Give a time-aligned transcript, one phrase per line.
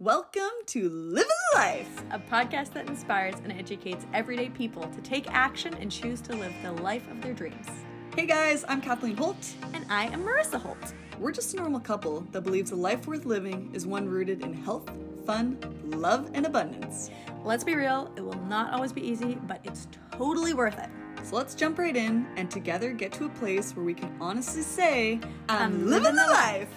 [0.00, 2.04] Welcome to Living the Life.
[2.12, 6.54] a podcast that inspires and educates everyday people to take action and choose to live
[6.62, 7.66] the life of their dreams.
[8.14, 9.56] Hey guys, I'm Kathleen Holt.
[9.74, 10.94] And I am Marissa Holt.
[11.18, 14.54] We're just a normal couple that believes a life worth living is one rooted in
[14.54, 14.88] health,
[15.26, 17.10] fun, love, and abundance.
[17.42, 20.90] Let's be real, it will not always be easy, but it's totally worth it.
[21.24, 24.62] So let's jump right in and together get to a place where we can honestly
[24.62, 25.14] say,
[25.48, 26.70] I'm, I'm living living the the life.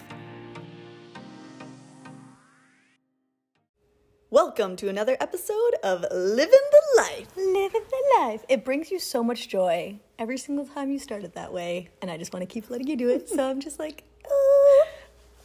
[4.33, 7.27] Welcome to another episode of Living the Life.
[7.35, 8.45] Living the life.
[8.47, 11.89] It brings you so much joy every single time you start it that way.
[12.01, 13.27] And I just want to keep letting you do it.
[13.27, 14.87] So I'm just like, oh.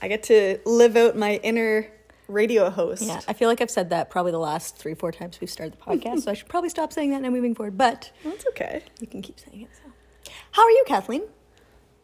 [0.00, 1.90] I get to live out my inner
[2.28, 3.02] radio host.
[3.02, 5.72] Yeah, I feel like I've said that probably the last three, four times we've started
[5.72, 6.20] the podcast.
[6.22, 7.76] so I should probably stop saying that now moving forward.
[7.76, 8.84] But That's okay.
[9.00, 9.70] you can keep saying it.
[9.74, 11.22] So, how are you, Kathleen?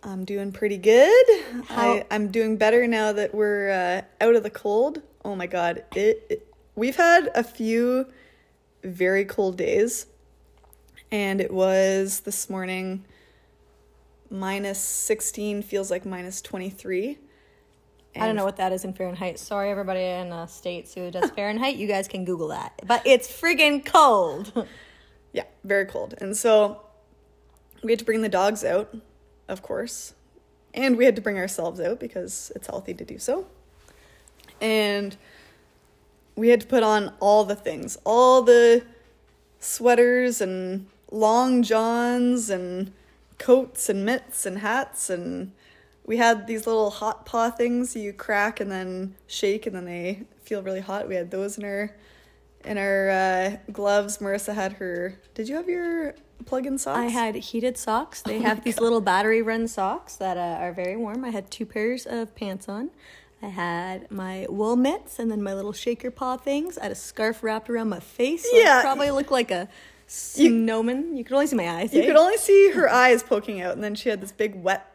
[0.03, 1.27] I'm doing pretty good.
[1.69, 5.01] How- I, I'm doing better now that we're uh, out of the cold.
[5.25, 6.49] Oh my god, it, it.
[6.75, 8.07] We've had a few
[8.83, 10.07] very cold days,
[11.11, 13.05] and it was this morning.
[14.31, 17.19] Minus 16 feels like minus 23.
[18.17, 19.39] I don't know what that is in Fahrenheit.
[19.39, 21.77] Sorry, everybody in the States who does Fahrenheit.
[21.77, 22.81] You guys can Google that.
[22.87, 24.67] But it's friggin' cold.
[25.35, 26.15] Yeah, very cold.
[26.19, 26.83] And so
[27.83, 28.95] we had to bring the dogs out,
[29.49, 30.13] of course.
[30.75, 33.47] And we had to bring ourselves out because it's healthy to do so.
[34.61, 35.17] And
[36.37, 38.85] we had to put on all the things, all the
[39.59, 42.93] sweaters and long johns and
[43.39, 45.53] coats and mitts and hats and
[46.05, 50.23] we had these little hot paw things you crack and then shake and then they
[50.43, 51.09] feel really hot.
[51.09, 51.95] We had those in our
[52.65, 54.19] in our uh, gloves.
[54.19, 55.19] Marissa had her.
[55.35, 56.99] Did you have your plug-in socks?
[56.99, 58.23] I had heated socks.
[58.23, 61.25] They have these little battery run socks that uh, are very warm.
[61.25, 62.91] I had two pairs of pants on.
[63.43, 66.79] I had my wool mitts and then my little shaker paw things.
[66.79, 68.49] I had a scarf wrapped around my face.
[68.49, 68.79] So Yeah.
[68.79, 69.69] I probably looked like a
[70.07, 71.17] snowman.
[71.17, 71.93] You could only see my eyes.
[71.93, 72.07] You eh?
[72.07, 74.87] could only see her eyes poking out, and then she had this big wet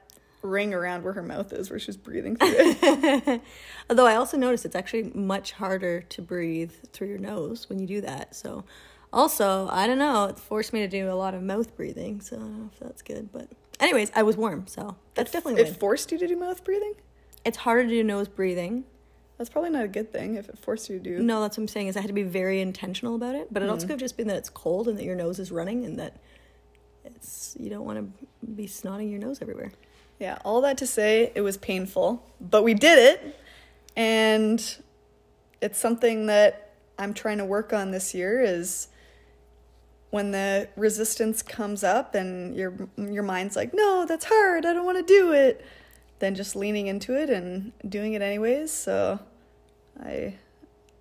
[0.42, 3.42] ring around where her mouth is, where she was breathing through it.
[3.90, 7.88] Although I also noticed it's actually much harder to breathe through your nose when you
[7.88, 8.36] do that.
[8.36, 8.64] So,
[9.12, 12.22] also, I don't know, it forced me to do a lot of mouth breathing.
[12.22, 13.32] So, I don't know if that's good.
[13.32, 13.50] But,
[13.80, 14.68] anyways, I was warm.
[14.68, 15.74] So, that's definitely it win.
[15.74, 16.94] forced you to do mouth breathing.
[17.48, 18.84] It's harder to do nose breathing.
[19.38, 21.20] That's probably not a good thing if it forced you to do.
[21.20, 23.54] No, that's what I'm saying is I had to be very intentional about it.
[23.54, 23.88] But it also mm-hmm.
[23.88, 26.18] could have just been that it's cold and that your nose is running and that
[27.06, 29.72] it's you don't want to be snotting your nose everywhere.
[30.20, 33.40] Yeah, all that to say, it was painful, but we did it,
[33.96, 34.60] and
[35.62, 38.42] it's something that I'm trying to work on this year.
[38.42, 38.88] Is
[40.10, 44.66] when the resistance comes up and your your mind's like, no, that's hard.
[44.66, 45.64] I don't want to do it.
[46.20, 48.72] Then just leaning into it and doing it anyways.
[48.72, 49.20] So
[50.02, 50.36] I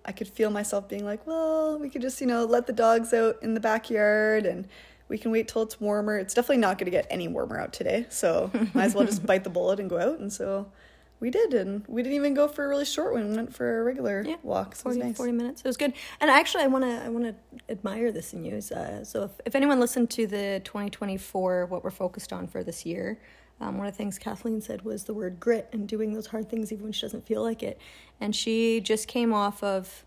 [0.07, 3.13] I could feel myself being like, well, we could just, you know, let the dogs
[3.13, 4.65] out in the backyard and
[5.09, 6.17] we can wait till it's warmer.
[6.17, 8.05] It's definitely not going to get any warmer out today.
[8.09, 10.19] So might as well just bite the bullet and go out.
[10.19, 10.71] And so
[11.19, 11.53] we did.
[11.53, 13.29] And we didn't even go for a really short one.
[13.29, 14.75] We went for a regular Yeah, walk.
[14.75, 15.17] So it was 40, nice.
[15.17, 15.61] 40 minutes.
[15.61, 15.93] It was good.
[16.19, 17.35] And actually, I want to I want to
[17.71, 18.57] admire this in you.
[18.75, 22.85] Uh, so if, if anyone listened to the 2024, what we're focused on for this
[22.85, 23.19] year,
[23.59, 26.49] um, one of the things Kathleen said was the word grit and doing those hard
[26.49, 27.79] things even when she doesn't feel like it.
[28.21, 30.05] And she just came off of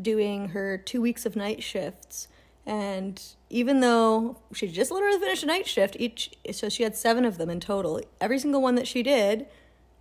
[0.00, 2.28] doing her two weeks of night shifts.
[2.66, 7.24] And even though she just literally finished a night shift, each so she had seven
[7.24, 8.00] of them in total.
[8.20, 9.46] Every single one that she did,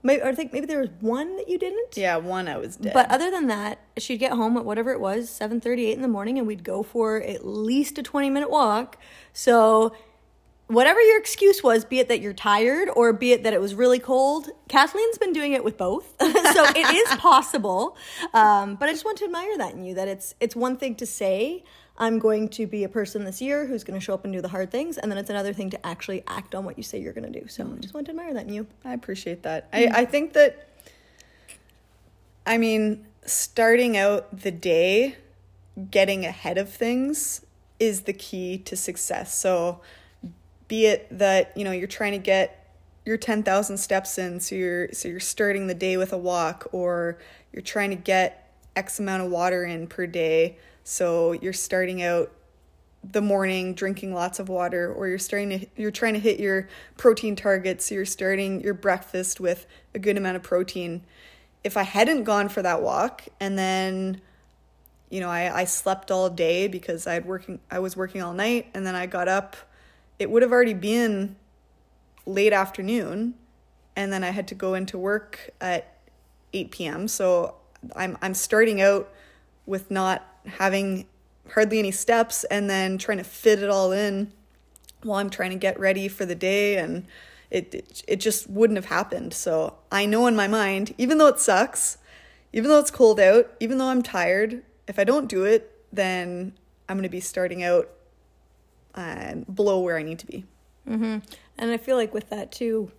[0.03, 1.97] maybe I think maybe there was one that you didn't.
[1.97, 2.93] Yeah, one I was dead.
[2.93, 6.01] But other than that, she'd get home at whatever it was, seven thirty, eight in
[6.01, 8.97] the morning, and we'd go for at least a 20 minute walk.
[9.33, 9.93] So
[10.69, 13.73] whatever your excuse was, be it that you're tired or be it that it was
[13.73, 16.13] really cold, Kathleen's been doing it with both.
[16.19, 17.97] so it is possible.
[18.33, 20.95] Um, but I just want to admire that in you, that it's it's one thing
[20.95, 21.63] to say,
[21.99, 24.41] I'm going to be a person this year who's going to show up and do
[24.41, 26.99] the hard things, and then it's another thing to actually act on what you say
[26.99, 27.47] you're going to do.
[27.47, 27.79] So I mm.
[27.81, 28.67] just want to admire that in you.
[28.85, 29.67] I appreciate that.
[29.73, 29.93] I, mm.
[29.93, 30.69] I think that,
[32.45, 35.17] I mean, starting out the day,
[35.91, 37.46] getting ahead of things
[37.79, 39.37] is the key to success.
[39.37, 39.81] So,
[40.69, 44.93] be it that, you know, you're trying to get your 10,000 steps in, so you're,
[44.93, 47.17] so you're starting the day with a walk, or
[47.52, 50.57] you're trying to get X amount of water in per day.
[50.84, 52.31] So, you're starting out
[53.03, 56.67] the morning drinking lots of water or you're starting to you're trying to hit your
[56.97, 57.85] protein targets.
[57.85, 61.03] So you're starting your breakfast with a good amount of protein.
[61.64, 64.22] If i hadn't gone for that walk and then
[65.09, 68.34] you know i, I slept all day because i had working i was working all
[68.34, 69.58] night and then i got up
[70.20, 71.35] it would have already been
[72.26, 73.34] late afternoon
[73.96, 75.97] and then i had to go into work at
[76.53, 77.55] 8 p.m so
[77.96, 79.11] I'm I'm starting out
[79.66, 81.06] with not having
[81.52, 84.32] hardly any steps and then trying to fit it all in
[85.03, 87.06] while I'm trying to get ready for the day and
[87.50, 89.34] it, it it just wouldn't have happened.
[89.34, 91.97] So I know in my mind, even though it sucks,
[92.53, 96.53] even though it's cold out, even though I'm tired, if I don't do it, then
[96.88, 97.90] I'm going to be starting out
[98.96, 100.46] uh, below where I need to be.
[100.88, 101.20] Mm-hmm.
[101.58, 102.91] And I feel like with that too,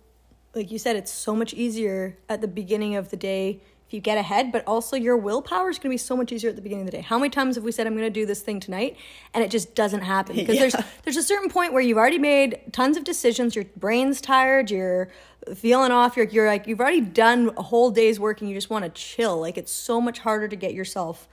[0.53, 3.59] like you said, it's so much easier at the beginning of the day
[3.91, 6.49] if you get ahead, but also your willpower is going to be so much easier
[6.49, 7.01] at the beginning of the day.
[7.01, 8.95] How many times have we said I'm going to do this thing tonight
[9.33, 10.61] and it just doesn't happen because yeah.
[10.61, 14.71] there's there's a certain point where you've already made tons of decisions, your brain's tired,
[14.71, 15.09] you're
[15.53, 18.69] feeling off, you're you're like you've already done a whole day's work and you just
[18.69, 19.41] want to chill.
[19.41, 21.27] Like it's so much harder to get yourself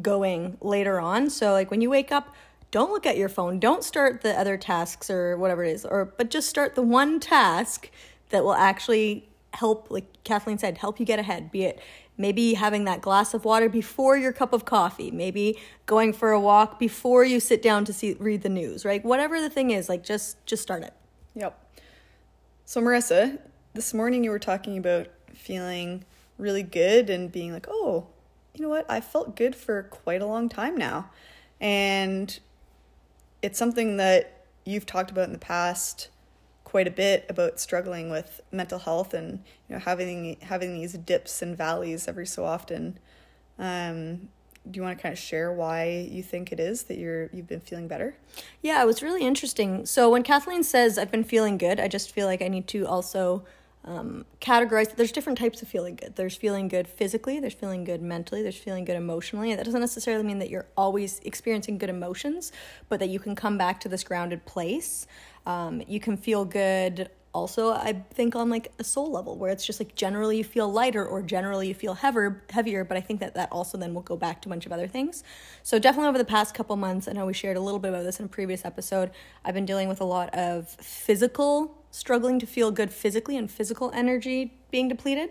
[0.00, 1.28] going later on.
[1.28, 2.34] So like when you wake up,
[2.70, 3.60] don't look at your phone.
[3.60, 7.20] Don't start the other tasks or whatever it is or but just start the one
[7.20, 7.90] task
[8.30, 11.50] that will actually help, like Kathleen said, help you get ahead.
[11.50, 11.80] Be it
[12.18, 15.56] maybe having that glass of water before your cup of coffee, maybe
[15.86, 19.04] going for a walk before you sit down to see read the news, right?
[19.04, 20.92] Whatever the thing is, like just just start it.
[21.34, 21.58] Yep.
[22.64, 23.38] So Marissa,
[23.72, 26.04] this morning you were talking about feeling
[26.36, 28.08] really good and being like, "Oh,
[28.54, 28.84] you know what?
[28.90, 31.10] I felt good for quite a long time now."
[31.60, 32.38] And
[33.40, 36.08] it's something that you've talked about in the past
[36.68, 41.40] quite a bit about struggling with mental health and you know having having these dips
[41.40, 42.98] and valleys every so often.
[43.58, 44.28] Um,
[44.70, 47.46] do you want to kind of share why you think it is that you're you've
[47.46, 48.16] been feeling better?
[48.60, 49.86] Yeah, it was really interesting.
[49.86, 52.86] So when Kathleen says I've been feeling good, I just feel like I need to
[52.86, 53.44] also
[53.88, 54.94] um, categorize.
[54.94, 56.14] There's different types of feeling good.
[56.14, 57.40] There's feeling good physically.
[57.40, 58.42] There's feeling good mentally.
[58.42, 59.54] There's feeling good emotionally.
[59.54, 62.52] That doesn't necessarily mean that you're always experiencing good emotions,
[62.88, 65.06] but that you can come back to this grounded place.
[65.46, 69.64] Um, you can feel good also i think on like a soul level where it's
[69.64, 73.20] just like generally you feel lighter or generally you feel heavier heavier but i think
[73.20, 75.22] that that also then will go back to a bunch of other things
[75.62, 78.02] so definitely over the past couple months i know we shared a little bit about
[78.02, 79.10] this in a previous episode
[79.44, 83.90] i've been dealing with a lot of physical struggling to feel good physically and physical
[83.92, 85.30] energy being depleted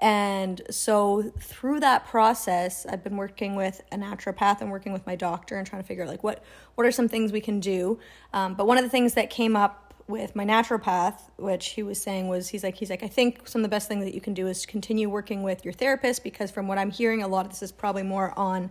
[0.00, 5.16] and so through that process, I've been working with a naturopath and working with my
[5.16, 6.44] doctor and trying to figure out like what
[6.76, 7.98] what are some things we can do.
[8.32, 12.00] Um, but one of the things that came up with my naturopath, which he was
[12.00, 14.20] saying was he's like he's like I think some of the best things that you
[14.20, 17.44] can do is continue working with your therapist because from what I'm hearing, a lot
[17.44, 18.70] of this is probably more on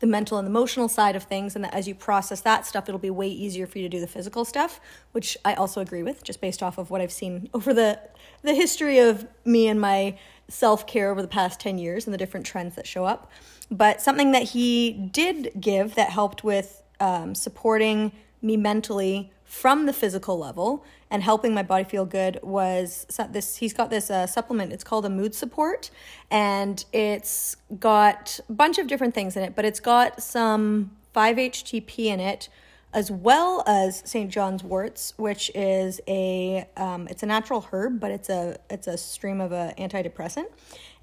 [0.00, 2.98] the mental and emotional side of things and that as you process that stuff it'll
[2.98, 4.80] be way easier for you to do the physical stuff
[5.12, 7.98] which i also agree with just based off of what i've seen over the
[8.42, 10.16] the history of me and my
[10.48, 13.30] self-care over the past 10 years and the different trends that show up.
[13.70, 19.92] But something that he did give that helped with um, supporting me mentally from the
[19.94, 24.74] physical level and helping my body feel good was this he's got this uh, supplement
[24.74, 25.90] it's called a mood support
[26.30, 31.98] and it's got a bunch of different things in it but it's got some 5-htp
[31.98, 32.50] in it
[32.92, 34.30] as well as St.
[34.30, 38.96] John's worts, which is a um, it's a natural herb, but it's a it's a
[38.96, 40.46] stream of a antidepressant.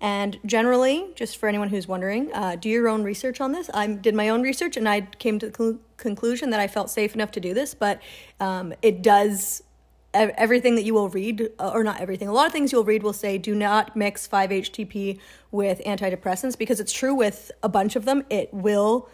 [0.02, 3.70] And generally, just for anyone who's wondering, uh, do your own research on this.
[3.74, 6.90] I did my own research, and I came to the cl- conclusion that I felt
[6.90, 7.74] safe enough to do this.
[7.74, 8.02] But
[8.40, 9.64] um, it does
[10.16, 13.04] everything that you will read, uh, or not everything, a lot of things you'll read
[13.04, 15.20] will say do not mix 5-HTP
[15.52, 18.24] with antidepressants because it's true with a bunch of them.
[18.30, 19.10] It will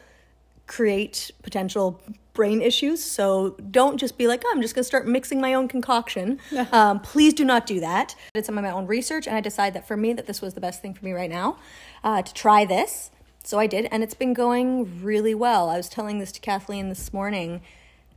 [0.68, 2.00] create potential
[2.34, 3.04] brain issues.
[3.04, 6.40] So don't just be like, oh, I'm just going to start mixing my own concoction.
[6.72, 8.16] um, please do not do that.
[8.34, 10.42] I did some of my own research and I decided that for me that this
[10.42, 11.58] was the best thing for me right now
[12.04, 13.12] uh, to try this.
[13.44, 15.70] So I did, and it's been going really well.
[15.70, 17.62] I was telling this to Kathleen this morning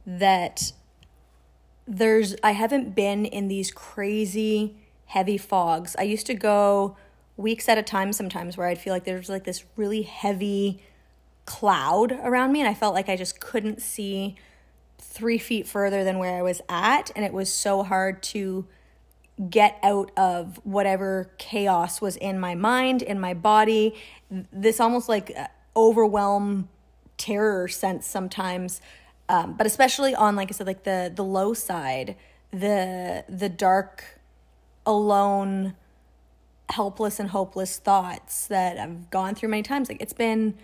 [0.06, 0.73] that
[1.87, 5.97] there's I haven't been in these crazy heavy fogs.
[5.99, 6.97] I used to go
[7.37, 10.83] weeks at a time sometimes where I'd feel like there's like this really heavy
[11.46, 14.36] cloud around me and I felt like I just couldn't see
[14.98, 17.10] three feet further than where I was at.
[17.14, 18.66] And it was so hard to
[19.50, 23.94] get out of whatever chaos was in my mind, in my body.
[24.30, 25.46] This almost like uh,
[25.76, 26.68] overwhelm
[27.16, 28.80] terror sense sometimes.
[29.28, 32.16] Um, but especially on, like I said, like the the low side,
[32.50, 34.20] the the dark,
[34.84, 35.74] alone,
[36.70, 39.88] helpless and hopeless thoughts that I've gone through many times.
[39.88, 40.54] Like it's been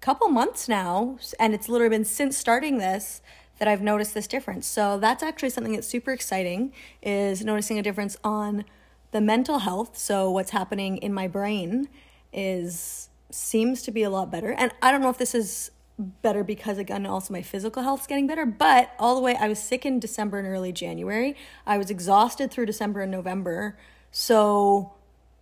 [0.00, 3.20] couple months now, and it's literally been since starting this
[3.58, 4.66] that I've noticed this difference.
[4.66, 8.64] So that's actually something that's super exciting is noticing a difference on
[9.10, 9.98] the mental health.
[9.98, 11.88] So what's happening in my brain
[12.32, 14.52] is seems to be a lot better.
[14.52, 18.26] And I don't know if this is better because again also my physical health's getting
[18.26, 21.36] better, but all the way I was sick in December and early January.
[21.66, 23.76] I was exhausted through December and November.
[24.10, 24.94] So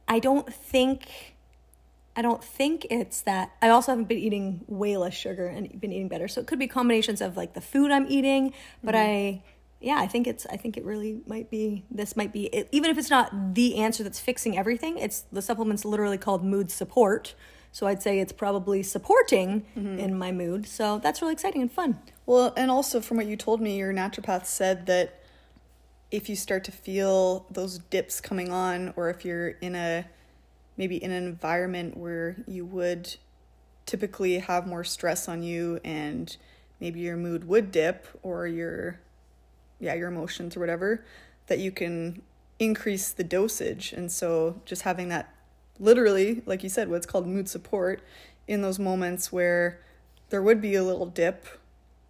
[0.08, 1.36] I don't think
[2.18, 3.52] I don't think it's that.
[3.62, 6.26] I also haven't been eating way less sugar and been eating better.
[6.26, 9.08] So it could be combinations of like the food I'm eating, but mm-hmm.
[9.08, 9.42] I
[9.80, 12.90] yeah, I think it's I think it really might be this might be it, even
[12.90, 17.36] if it's not the answer that's fixing everything, it's the supplement's literally called mood support.
[17.70, 20.00] So I'd say it's probably supporting mm-hmm.
[20.00, 20.66] in my mood.
[20.66, 22.00] So that's really exciting and fun.
[22.26, 25.22] Well, and also from what you told me, your naturopath said that
[26.10, 30.04] if you start to feel those dips coming on, or if you're in a
[30.78, 33.16] maybe in an environment where you would
[33.84, 36.38] typically have more stress on you and
[36.80, 39.00] maybe your mood would dip or your
[39.80, 41.04] yeah, your emotions or whatever,
[41.46, 42.22] that you can
[42.58, 43.92] increase the dosage.
[43.92, 45.32] And so just having that
[45.78, 48.02] literally, like you said, what's called mood support
[48.46, 49.80] in those moments where
[50.30, 51.46] there would be a little dip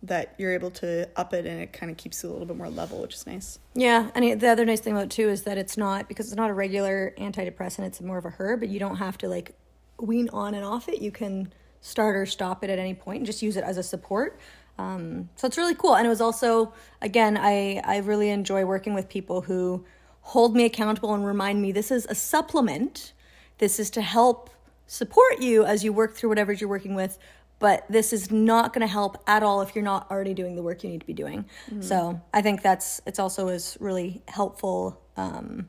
[0.03, 2.57] that you're able to up it and it kind of keeps you a little bit
[2.57, 3.59] more level, which is nice.
[3.75, 6.37] Yeah, and the other nice thing about it too is that it's not because it's
[6.37, 8.61] not a regular antidepressant; it's more of a herb.
[8.61, 9.55] But you don't have to like
[10.01, 11.03] wean on and off it.
[11.03, 13.83] You can start or stop it at any point and just use it as a
[13.83, 14.39] support.
[14.79, 15.97] Um, so it's really cool.
[15.97, 19.85] And it was also, again, I I really enjoy working with people who
[20.21, 23.13] hold me accountable and remind me this is a supplement.
[23.59, 24.51] This is to help
[24.87, 27.19] support you as you work through whatever you're working with.
[27.61, 30.63] But this is not going to help at all if you're not already doing the
[30.63, 31.45] work you need to be doing.
[31.81, 35.01] So I think that's it's also is really helpful.
[35.17, 35.69] Um,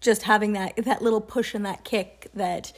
[0.00, 2.72] just having that that little push and that kick that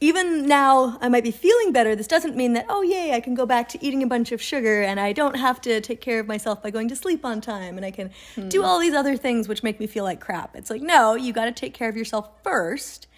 [0.00, 1.96] even now I might be feeling better.
[1.96, 4.40] This doesn't mean that oh yay I can go back to eating a bunch of
[4.40, 7.40] sugar and I don't have to take care of myself by going to sleep on
[7.42, 8.10] time and I can
[8.48, 10.56] do all these other things which make me feel like crap.
[10.56, 13.08] It's like no, you got to take care of yourself first,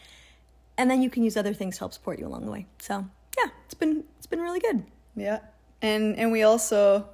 [0.77, 2.67] and then you can use other things to help support you along the way.
[2.81, 3.07] So
[3.39, 4.85] yeah, it's been been really good.
[5.17, 5.41] Yeah.
[5.83, 7.09] And and we also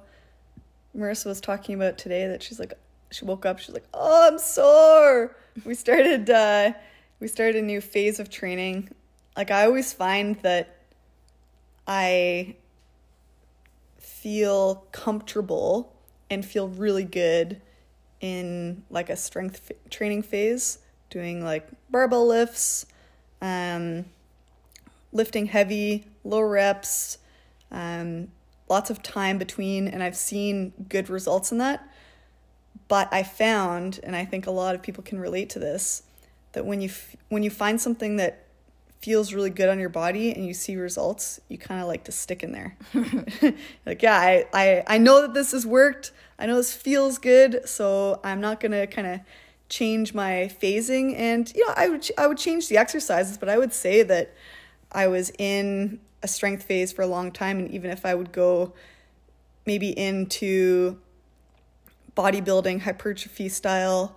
[0.95, 2.73] Marissa was talking about today that she's like
[3.11, 5.35] she woke up, she's like, Oh, I'm sore.
[5.65, 6.73] We started uh
[7.19, 8.89] we started a new phase of training.
[9.35, 10.75] Like I always find that
[11.87, 12.55] I
[13.97, 15.95] feel comfortable
[16.29, 17.61] and feel really good
[18.19, 22.85] in like a strength f- training phase, doing like barbell lifts,
[23.41, 24.05] um,
[25.11, 27.17] lifting heavy, low reps,
[27.71, 28.29] um,
[28.69, 31.87] lots of time between, and I've seen good results in that.
[32.87, 36.03] But I found, and I think a lot of people can relate to this,
[36.53, 38.45] that when you f- when you find something that
[39.01, 42.11] feels really good on your body and you see results, you kind of like to
[42.11, 42.75] stick in there.
[43.85, 46.11] like, yeah, I, I, I know that this has worked.
[46.39, 49.19] I know this feels good, so I'm not gonna kind of
[49.69, 51.13] change my phasing.
[51.15, 54.03] And you know, I would ch- I would change the exercises, but I would say
[54.03, 54.33] that
[54.91, 58.31] I was in a strength phase for a long time, and even if I would
[58.31, 58.73] go
[59.65, 60.99] maybe into
[62.15, 64.15] bodybuilding hypertrophy style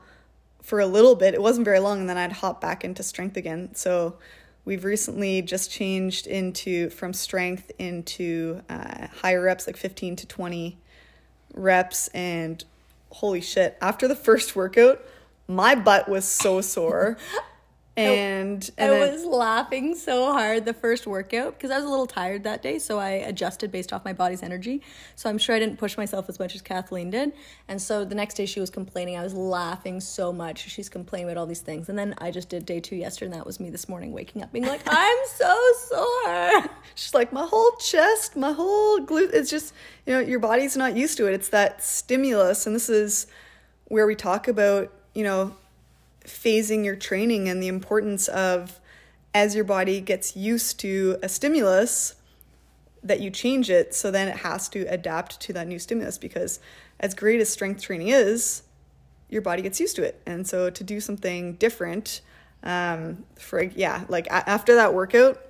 [0.62, 1.34] for a little bit.
[1.34, 3.74] It wasn't very long, and then I'd hop back into strength again.
[3.74, 4.16] So
[4.64, 10.78] we've recently just changed into from strength into uh, higher reps, like 15 to 20
[11.54, 12.08] reps.
[12.08, 12.64] And
[13.10, 15.04] holy shit, after the first workout,
[15.48, 17.18] my butt was so sore.
[17.96, 21.88] And, and I then- was laughing so hard the first workout because I was a
[21.88, 24.82] little tired that day, so I adjusted based off my body's energy.
[25.16, 27.32] So I'm sure I didn't push myself as much as Kathleen did.
[27.68, 29.16] And so the next day she was complaining.
[29.16, 30.70] I was laughing so much.
[30.70, 31.88] She's complaining about all these things.
[31.88, 34.42] And then I just did day two yesterday, and that was me this morning waking
[34.42, 36.70] up being like, I'm so sore.
[36.94, 39.74] She's like, my whole chest, my whole glute, it's just,
[40.06, 41.34] you know, your body's not used to it.
[41.34, 42.66] It's that stimulus.
[42.66, 43.26] And this is
[43.86, 45.56] where we talk about, you know,
[46.24, 48.80] phasing your training and the importance of
[49.34, 52.16] as your body gets used to a stimulus,
[53.02, 56.60] that you change it so then it has to adapt to that new stimulus because
[56.98, 58.62] as great as strength training is
[59.30, 62.20] your body gets used to it and so to do something different
[62.62, 65.40] um, for yeah like after that workout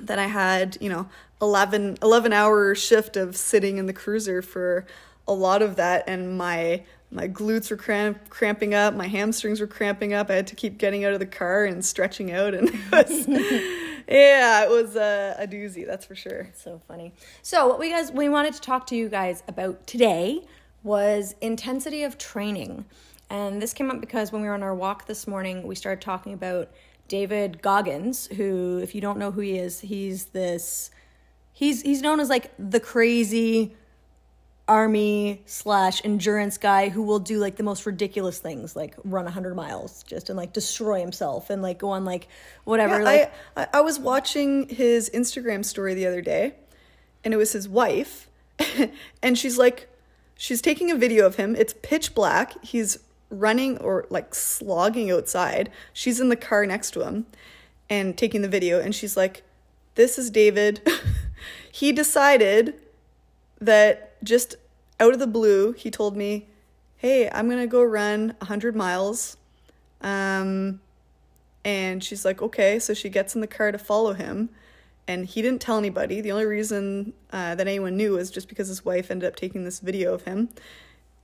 [0.00, 1.08] that I had, you know,
[1.40, 4.86] 11, 11 hour shift of sitting in the cruiser for
[5.26, 6.04] a lot of that.
[6.06, 8.94] And my, my glutes were cramp, cramping up.
[8.94, 10.30] My hamstrings were cramping up.
[10.30, 12.54] I had to keep getting out of the car and stretching out.
[12.54, 13.28] And it was,
[14.08, 15.86] yeah, it was a, a doozy.
[15.86, 16.50] That's for sure.
[16.54, 17.12] So funny.
[17.42, 20.44] So what we guys we wanted to talk to you guys about today
[20.82, 22.84] was intensity of training.
[23.30, 26.02] And this came up because when we were on our walk this morning, we started
[26.02, 26.70] talking about
[27.08, 30.90] David Goggins, who if you don't know who he is, he's this
[31.52, 33.74] he's he's known as like the crazy
[34.68, 39.56] army slash endurance guy who will do like the most ridiculous things like run 100
[39.56, 42.28] miles just and like destroy himself and like go on like
[42.64, 46.54] whatever Yeah, like I, I I was watching his Instagram story the other day,
[47.24, 48.28] and it was his wife,
[49.22, 49.88] and she's like,
[50.36, 51.56] she's taking a video of him.
[51.56, 52.62] It's pitch black.
[52.62, 52.98] He's
[53.30, 55.70] running or like slogging outside.
[55.92, 57.26] She's in the car next to him,
[57.88, 58.80] and taking the video.
[58.80, 59.42] And she's like,
[59.94, 60.86] This is David.
[61.72, 62.74] he decided
[63.60, 64.56] that just
[65.00, 66.46] out of the blue, he told me,
[66.96, 69.36] Hey, I'm going to go run 100 miles.
[70.00, 70.80] Um,
[71.64, 72.78] and she's like, Okay.
[72.78, 74.50] So she gets in the car to follow him.
[75.06, 76.20] And he didn't tell anybody.
[76.20, 79.64] The only reason uh, that anyone knew was just because his wife ended up taking
[79.64, 80.50] this video of him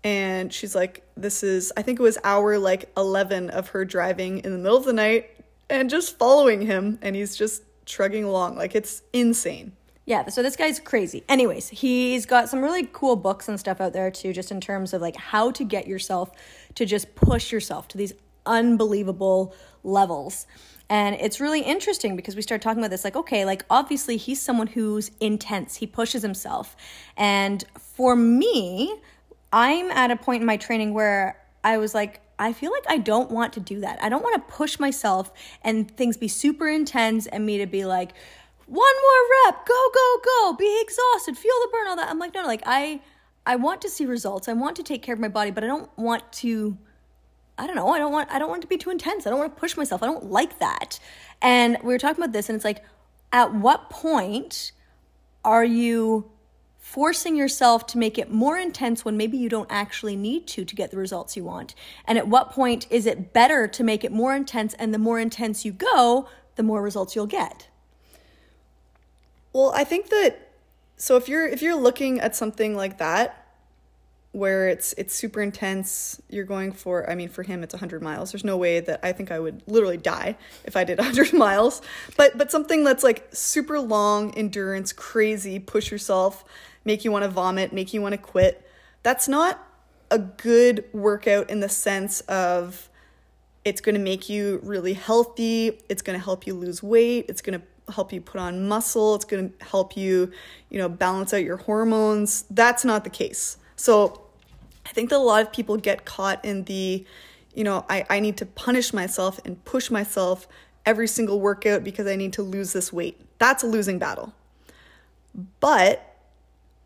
[0.05, 4.39] and she's like this is i think it was hour like 11 of her driving
[4.39, 5.31] in the middle of the night
[5.71, 9.73] and just following him and he's just trugging along like it's insane
[10.07, 13.93] yeah so this guy's crazy anyways he's got some really cool books and stuff out
[13.93, 16.31] there too just in terms of like how to get yourself
[16.75, 18.13] to just push yourself to these
[18.47, 20.47] unbelievable levels
[20.91, 24.41] and it's really interesting because we start talking about this like, okay, like obviously he's
[24.41, 26.77] someone who's intense, he pushes himself.
[27.17, 28.95] And for me,
[29.53, 32.99] I'm at a point in my training where I was like, I feel like I
[32.99, 34.03] don't want to do that.
[34.03, 35.33] I don't want to push myself
[35.63, 38.13] and things be super intense and me to be like,
[38.67, 42.09] one more rep, go, go, go, be exhausted, feel the burn, all that.
[42.09, 43.01] I'm like, no, no, like I
[43.47, 44.49] I want to see results.
[44.49, 46.79] I want to take care of my body, but I don't want to
[47.57, 49.27] I don't know, I don't want I don't want it to be too intense.
[49.27, 50.03] I don't want to push myself.
[50.03, 50.99] I don't like that.
[51.43, 52.83] And we were talking about this and it's like
[53.33, 54.73] at what point
[55.45, 56.31] are you
[56.79, 60.75] forcing yourself to make it more intense when maybe you don't actually need to to
[60.75, 61.75] get the results you want?
[62.07, 65.21] And at what point is it better to make it more intense and the more
[65.21, 67.69] intense you go, the more results you'll get?
[69.55, 70.51] Well, I think that
[70.97, 73.41] so if you're if you're looking at something like that
[74.33, 78.33] where it's it's super intense, you're going for I mean for him it's 100 miles.
[78.33, 81.83] There's no way that I think I would literally die if I did 100 miles.
[82.17, 86.45] But but something that's like super long endurance, crazy, push yourself,
[86.85, 88.67] make you want to vomit, make you want to quit.
[89.05, 89.65] That's not
[90.11, 92.89] a good workout in the sense of
[93.65, 97.41] it's going to make you really healthy, it's going to help you lose weight, it's
[97.41, 100.33] going to help you put on muscle, it's going to help you,
[100.71, 102.45] you know, balance out your hormones.
[102.51, 103.59] That's not the case.
[103.77, 104.23] So
[104.87, 107.05] I think that a lot of people get caught in the,
[107.55, 110.47] you know, I, I need to punish myself and push myself
[110.87, 113.21] every single workout because I need to lose this weight.
[113.39, 114.33] That's a losing battle.
[115.61, 116.17] But,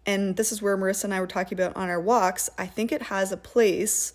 [0.06, 2.92] and this is where Marissa and I were talking about on our walks, I think
[2.92, 4.14] it has a place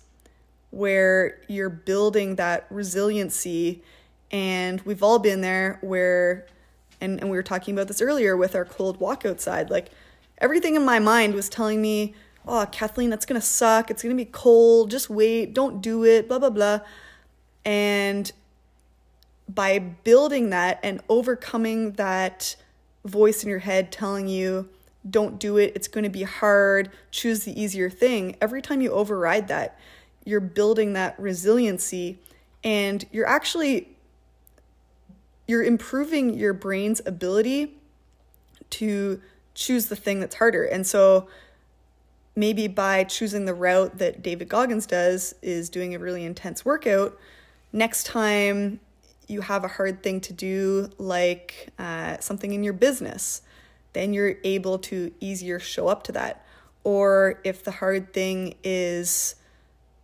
[0.70, 3.82] where you're building that resiliency.
[4.30, 6.46] And we've all been there where,
[7.04, 9.70] and, and we were talking about this earlier with our cold walk outside.
[9.70, 9.90] Like
[10.38, 12.14] everything in my mind was telling me,
[12.46, 13.90] oh, Kathleen, that's to suck.
[13.90, 14.90] It's to be cold.
[14.90, 15.54] Just wait.
[15.54, 16.28] Don't do it.
[16.28, 16.80] Blah, blah, blah.
[17.64, 18.32] And
[19.48, 22.56] by building that and overcoming that
[23.04, 24.68] voice in your head telling you,
[25.08, 28.90] don't do it, it's going to be hard, choose the easier thing, every time you
[28.90, 29.78] override that,
[30.24, 32.18] you're building that resiliency
[32.62, 33.93] and you're actually
[35.46, 37.76] you're improving your brain's ability
[38.70, 39.20] to
[39.54, 40.64] choose the thing that's harder.
[40.64, 41.28] And so
[42.36, 47.16] maybe by choosing the route that David Goggins does, is doing a really intense workout,
[47.72, 48.80] next time
[49.28, 53.42] you have a hard thing to do, like uh, something in your business,
[53.92, 56.44] then you're able to easier show up to that.
[56.82, 59.36] Or if the hard thing is,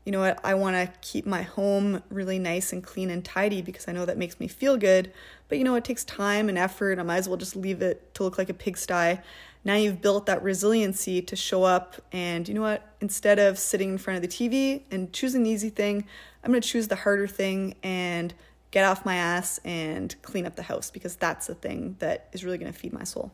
[0.04, 3.62] you know what, I want to keep my home really nice and clean and tidy
[3.62, 5.12] because I know that makes me feel good.
[5.48, 6.98] But you know, it takes time and effort.
[6.98, 9.18] I might as well just leave it to look like a pigsty
[9.64, 13.90] now you've built that resiliency to show up and you know what instead of sitting
[13.90, 16.04] in front of the tv and choosing the easy thing
[16.42, 18.34] i'm going to choose the harder thing and
[18.70, 22.44] get off my ass and clean up the house because that's the thing that is
[22.44, 23.30] really going to feed my soul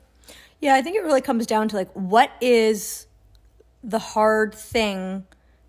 [0.61, 3.07] yeah i think it really comes down to like what is
[3.85, 5.25] the hard thing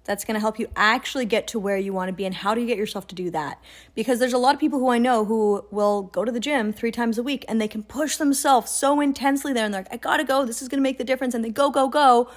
[0.08, 2.56] that's going to help you actually get to where you want to be and how
[2.56, 3.62] do you get yourself to do that?
[3.94, 6.74] Because there's a lot of people who i know who will go to the gym
[6.74, 9.94] three times a week and they can push themselves so intensely there and they're like
[9.94, 12.30] i gotta go this is going to make the difference and they go go go.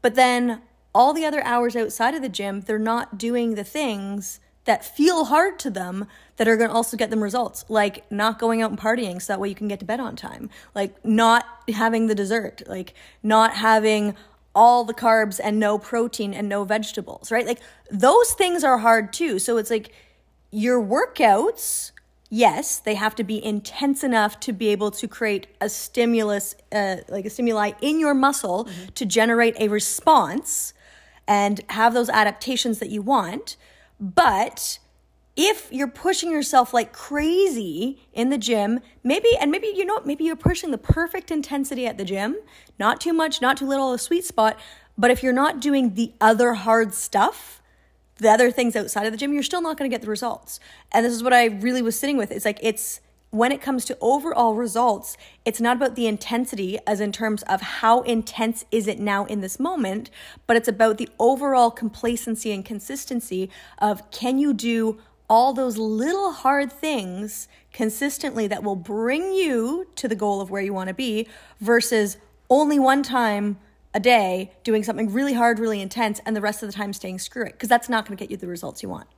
[0.00, 0.62] But then
[0.94, 5.26] all the other hours outside of the gym they're not doing the things that feel
[5.26, 8.70] hard to them that are going to also get them results like not going out
[8.70, 12.06] and partying so that way you can get to bed on time like not having
[12.06, 14.14] the dessert like not having
[14.56, 17.46] all the carbs and no protein and no vegetables, right?
[17.46, 19.38] Like those things are hard too.
[19.38, 19.92] So it's like
[20.50, 21.92] your workouts,
[22.30, 26.96] yes, they have to be intense enough to be able to create a stimulus, uh,
[27.08, 28.86] like a stimuli in your muscle mm-hmm.
[28.94, 30.72] to generate a response
[31.28, 33.56] and have those adaptations that you want.
[34.00, 34.78] But
[35.36, 40.24] if you're pushing yourself like crazy in the gym, maybe, and maybe, you know, maybe
[40.24, 42.36] you're pushing the perfect intensity at the gym,
[42.78, 44.58] not too much, not too little, a sweet spot.
[44.98, 47.60] But if you're not doing the other hard stuff,
[48.18, 50.58] the other things outside of the gym, you're still not going to get the results.
[50.92, 52.30] And this is what I really was sitting with.
[52.30, 57.00] It's like, it's, when it comes to overall results, it's not about the intensity as
[57.00, 60.08] in terms of how intense is it now in this moment,
[60.46, 66.32] but it's about the overall complacency and consistency of can you do all those little
[66.32, 70.94] hard things consistently that will bring you to the goal of where you want to
[70.94, 71.26] be
[71.60, 72.16] versus
[72.50, 73.58] only one time
[73.94, 77.18] a day doing something really hard, really intense, and the rest of the time staying
[77.18, 79.08] screw it, because that's not going to get you the results you want.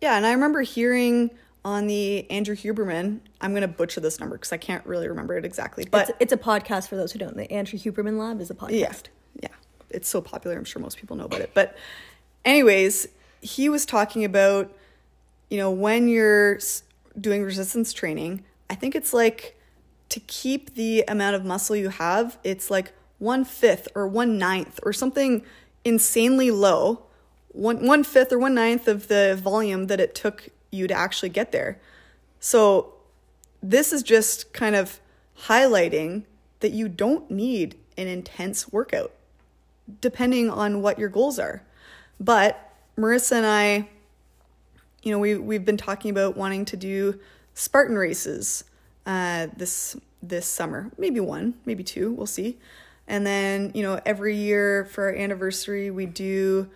[0.00, 1.30] Yeah, and I remember hearing
[1.64, 5.36] on the Andrew Huberman, I'm going to butcher this number because I can't really remember
[5.36, 7.36] it exactly, but it's, it's, a podcast for those who don't.
[7.36, 8.70] The Andrew Huberman Lab is a podcast.
[9.34, 9.48] Yeah, yeah,
[9.90, 10.56] it's so popular.
[10.56, 11.50] I'm sure most people know about it.
[11.52, 11.76] But,
[12.46, 13.08] anyways,
[13.42, 14.74] he was talking about,
[15.50, 16.58] you know, when you're
[17.20, 19.59] doing resistance training, I think it's like
[20.10, 24.78] to keep the amount of muscle you have, it's like one fifth or one ninth
[24.82, 25.44] or something
[25.84, 27.04] insanely low,
[27.48, 31.28] one one fifth or one ninth of the volume that it took you to actually
[31.28, 31.80] get there.
[32.40, 32.94] So
[33.62, 35.00] this is just kind of
[35.44, 36.24] highlighting
[36.60, 39.12] that you don't need an intense workout,
[40.00, 41.62] depending on what your goals are.
[42.18, 43.88] But Marissa and I,
[45.02, 47.20] you know, we we've been talking about wanting to do
[47.54, 48.64] Spartan races
[49.10, 52.58] uh, this this summer, maybe one, maybe two, we'll see.
[53.08, 56.68] And then, you know, every year for our anniversary, we do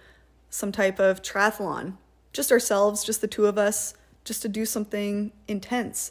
[0.51, 1.97] some type of triathlon,
[2.33, 3.95] just ourselves, just the two of us,
[4.25, 6.11] just to do something intense.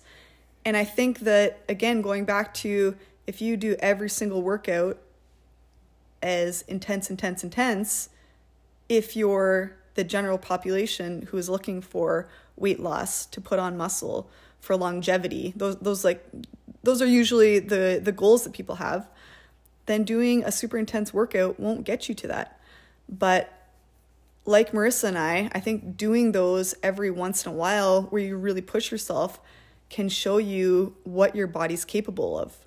[0.63, 2.95] And I think that, again, going back to
[3.27, 4.97] if you do every single workout
[6.21, 8.09] as intense, intense, intense,
[8.87, 14.29] if you're the general population who is looking for weight loss to put on muscle
[14.63, 16.25] for longevity, those, those like,
[16.83, 19.07] those are usually the, the goals that people have
[19.85, 22.59] then doing a super intense workout won't get you to that.
[23.09, 23.51] But
[24.45, 28.37] like Marissa and I, I think doing those every once in a while where you
[28.37, 29.39] really push yourself
[29.89, 32.57] can show you what your body's capable of.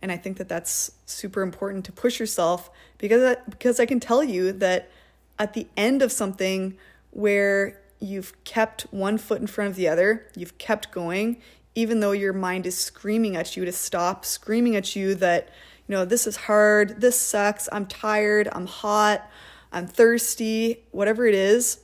[0.00, 4.22] And I think that that's super important to push yourself because because I can tell
[4.22, 4.90] you that
[5.38, 6.76] at the end of something
[7.12, 11.38] where you've kept one foot in front of the other, you've kept going
[11.76, 15.50] even though your mind is screaming at you to stop, screaming at you that
[15.86, 19.30] you know, this is hard, this sucks, I'm tired, I'm hot,
[19.70, 21.78] I'm thirsty, whatever it is,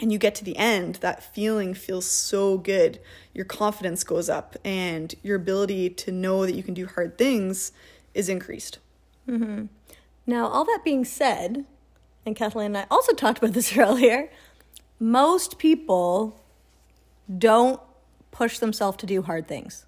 [0.00, 2.98] and you get to the end, that feeling feels so good.
[3.32, 7.70] Your confidence goes up, and your ability to know that you can do hard things
[8.14, 8.78] is increased.
[9.28, 9.66] Mm-hmm.
[10.26, 11.66] Now, all that being said,
[12.26, 14.30] and Kathleen and I also talked about this earlier,
[15.00, 16.38] most people
[17.38, 17.80] don't
[18.30, 19.86] push themselves to do hard things.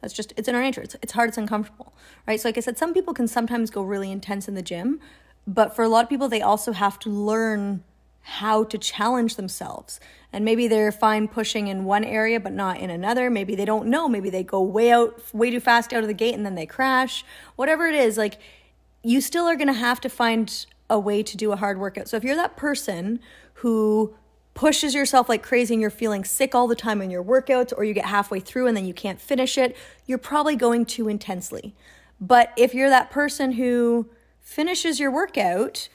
[0.00, 0.82] That's just, it's in our nature.
[0.82, 1.92] It's, it's hard, it's uncomfortable,
[2.26, 2.40] right?
[2.40, 5.00] So, like I said, some people can sometimes go really intense in the gym,
[5.46, 7.84] but for a lot of people, they also have to learn
[8.22, 10.00] how to challenge themselves.
[10.32, 13.30] And maybe they're fine pushing in one area, but not in another.
[13.30, 14.08] Maybe they don't know.
[14.08, 16.66] Maybe they go way out, way too fast out of the gate and then they
[16.66, 17.24] crash.
[17.56, 18.38] Whatever it is, like,
[19.02, 22.08] you still are going to have to find a way to do a hard workout.
[22.08, 23.20] So, if you're that person
[23.54, 24.14] who
[24.54, 27.84] pushes yourself like crazy and you're feeling sick all the time in your workouts or
[27.84, 31.74] you get halfway through and then you can't finish it, you're probably going too intensely.
[32.20, 34.08] But if you're that person who
[34.40, 35.88] finishes your workout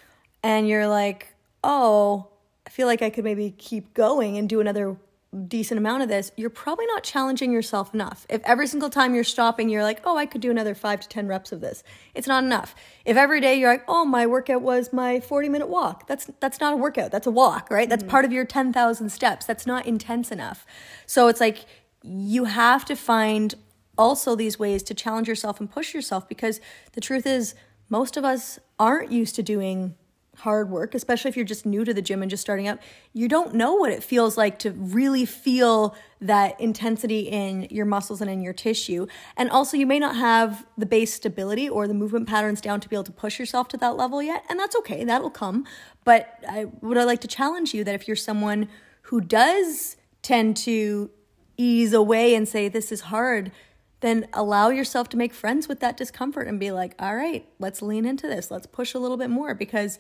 [0.44, 2.28] and you're like, oh,
[2.66, 4.98] I feel like I could maybe keep going and do another
[5.48, 8.26] decent amount of this, you're probably not challenging yourself enough.
[8.30, 11.08] If every single time you're stopping, you're like, oh, I could do another five to
[11.08, 11.84] 10 reps of this,
[12.16, 12.76] it's not enough.
[13.06, 16.60] If every day you're like, oh, my workout was my 40 minute walk, that's, that's
[16.60, 17.90] not a workout, that's a walk, right?
[17.90, 18.12] That's mm-hmm.
[18.12, 19.46] part of your 10,000 steps.
[19.46, 20.66] That's not intense enough.
[21.06, 21.66] So it's like,
[22.04, 23.56] you have to find
[23.98, 26.62] also these ways to challenge yourself and push yourself because
[26.94, 27.56] the truth is,
[27.90, 29.96] most of us aren't used to doing
[30.40, 32.80] hard work, especially if you're just new to the gym and just starting up,
[33.12, 38.22] you don't know what it feels like to really feel that intensity in your muscles
[38.22, 39.08] and in your tissue.
[39.36, 42.90] And also, you may not have the base stability or the movement patterns down to
[42.90, 44.44] be able to push yourself to that level yet.
[44.50, 45.66] And that's okay, that'll come.
[46.04, 48.70] But I would I like to challenge you that if you're someone
[49.04, 51.10] who does tend to
[51.58, 53.52] ease away and say, This is hard,
[54.00, 57.82] then allow yourself to make friends with that discomfort and be like, all right, let's
[57.82, 58.52] lean into this.
[58.52, 59.98] Let's push a little bit more because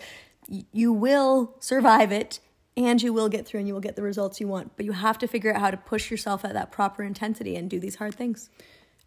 [0.47, 2.39] you will survive it
[2.75, 4.77] and you will get through and you will get the results you want.
[4.77, 7.69] But you have to figure out how to push yourself at that proper intensity and
[7.69, 8.51] do these hard things.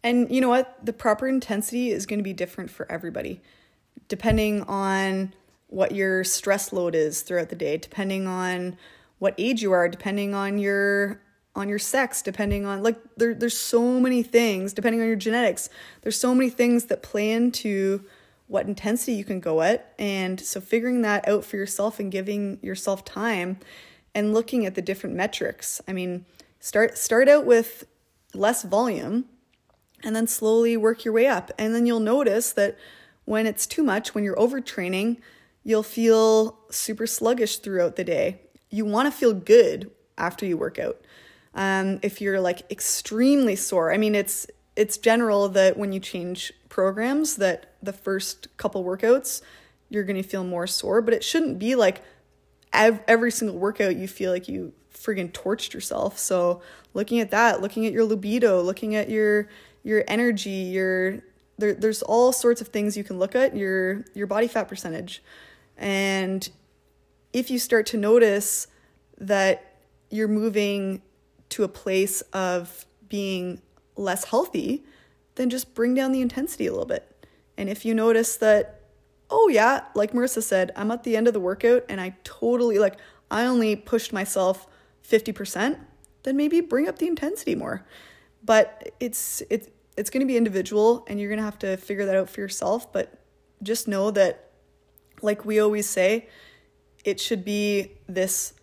[0.03, 0.85] And you know what?
[0.85, 3.41] The proper intensity is going to be different for everybody,
[4.09, 5.33] depending on
[5.67, 8.77] what your stress load is throughout the day, depending on
[9.19, 11.21] what age you are, depending on your
[11.55, 15.69] on your sex, depending on like there, there's so many things, depending on your genetics.
[16.01, 18.05] There's so many things that play into
[18.47, 19.93] what intensity you can go at.
[19.97, 23.59] And so figuring that out for yourself and giving yourself time
[24.13, 25.81] and looking at the different metrics.
[25.87, 26.25] I mean,
[26.59, 27.85] start start out with
[28.33, 29.25] less volume
[30.03, 31.51] and then slowly work your way up.
[31.57, 32.77] And then you'll notice that
[33.25, 35.17] when it's too much, when you're overtraining,
[35.63, 38.41] you'll feel super sluggish throughout the day.
[38.69, 40.99] You want to feel good after you work out.
[41.53, 46.53] Um, if you're like extremely sore, I mean, it's it's general that when you change
[46.69, 49.41] programs, that the first couple workouts
[49.89, 52.01] you're going to feel more sore, but it shouldn't be like
[52.73, 56.17] every single workout you feel like you friggin' torched yourself.
[56.17, 56.61] So
[56.93, 59.49] looking at that, looking at your libido, looking at your
[59.83, 61.19] your energy, your
[61.57, 65.21] there, there's all sorts of things you can look at your your body fat percentage,
[65.77, 66.49] and
[67.33, 68.67] if you start to notice
[69.17, 69.75] that
[70.09, 71.01] you're moving
[71.51, 73.61] to a place of being
[73.95, 74.83] less healthy,
[75.35, 77.25] then just bring down the intensity a little bit.
[77.57, 78.81] And if you notice that,
[79.29, 82.79] oh yeah, like Marissa said, I'm at the end of the workout and I totally
[82.79, 82.97] like
[83.29, 84.67] I only pushed myself
[85.07, 85.79] 50%,
[86.23, 87.85] then maybe bring up the intensity more.
[88.43, 92.05] But it's it's it's going to be individual and you're going to have to figure
[92.05, 93.19] that out for yourself, but
[93.61, 94.49] just know that
[95.21, 96.27] like we always say,
[97.03, 98.53] it should be this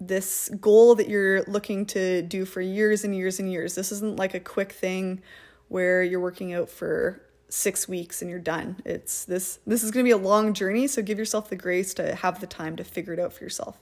[0.00, 3.74] this goal that you're looking to do for years and years and years.
[3.74, 5.22] This isn't like a quick thing
[5.68, 8.76] where you're working out for 6 weeks and you're done.
[8.84, 11.94] It's this this is going to be a long journey, so give yourself the grace
[11.94, 13.78] to have the time to figure it out for yourself.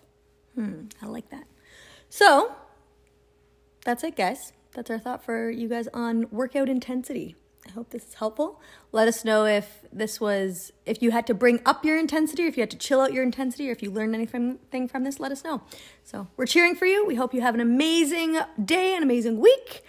[0.55, 1.45] Hmm, I like that.
[2.09, 2.55] So,
[3.85, 4.53] that's it, guys.
[4.73, 7.35] That's our thought for you guys on workout intensity.
[7.67, 8.61] I hope this is helpful.
[8.93, 12.47] Let us know if this was, if you had to bring up your intensity, or
[12.47, 15.21] if you had to chill out your intensity, or if you learned anything from this,
[15.21, 15.63] let us know.
[16.05, 17.05] So, we're cheering for you.
[17.05, 19.83] We hope you have an amazing day, an amazing week,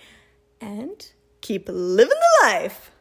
[0.59, 1.11] and
[1.41, 2.91] keep living the life.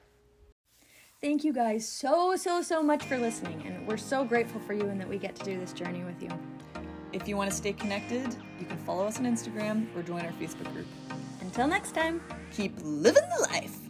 [1.21, 3.63] Thank you guys so, so, so much for listening.
[3.67, 6.23] And we're so grateful for you and that we get to do this journey with
[6.23, 6.29] you.
[7.13, 10.33] If you want to stay connected, you can follow us on Instagram or join our
[10.33, 10.87] Facebook group.
[11.41, 12.21] Until next time,
[12.53, 13.86] keep living the life.